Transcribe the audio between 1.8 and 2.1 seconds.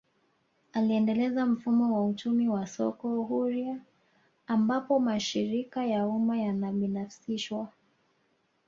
wa